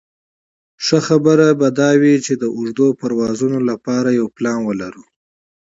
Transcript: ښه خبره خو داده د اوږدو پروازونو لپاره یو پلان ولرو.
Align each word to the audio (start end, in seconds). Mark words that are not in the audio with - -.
ښه 0.85 0.97
خبره 1.07 1.47
خو 1.57 1.67
داده 1.79 2.13
د 2.37 2.43
اوږدو 2.55 2.87
پروازونو 2.99 3.59
لپاره 3.69 4.09
یو 4.19 4.27
پلان 4.35 4.59
ولرو. 4.63 5.03